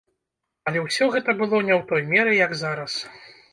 Але 0.71 0.81
ўсё 0.85 1.09
гэта 1.17 1.31
было 1.43 1.61
не 1.69 1.73
ў 1.79 1.87
той 1.93 2.01
меры, 2.17 2.35
як 2.45 2.59
зараз. 2.65 2.99